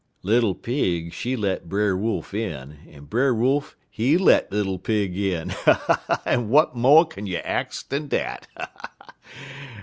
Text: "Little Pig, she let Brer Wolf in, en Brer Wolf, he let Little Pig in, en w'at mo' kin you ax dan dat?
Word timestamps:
"Little 0.23 0.55
Pig, 0.55 1.13
she 1.13 1.35
let 1.35 1.69
Brer 1.69 1.95
Wolf 1.95 2.33
in, 2.33 2.79
en 2.89 3.03
Brer 3.03 3.35
Wolf, 3.35 3.75
he 3.87 4.17
let 4.17 4.51
Little 4.51 4.79
Pig 4.79 5.15
in, 5.15 5.51
en 6.25 6.47
w'at 6.49 6.73
mo' 6.75 7.05
kin 7.05 7.27
you 7.27 7.37
ax 7.37 7.83
dan 7.83 8.07
dat? 8.07 8.47